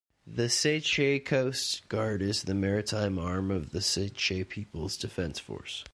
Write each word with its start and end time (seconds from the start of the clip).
The 0.25 0.49
Seychelles 0.49 1.19
Coast 1.25 1.87
Guard 1.87 2.23
is 2.23 2.41
the 2.41 2.55
maritime 2.55 3.19
arm 3.19 3.51
of 3.51 3.69
the 3.71 3.81
Seychelles 3.81 4.47
People's 4.49 4.97
Defence 4.97 5.37
Force. 5.37 5.83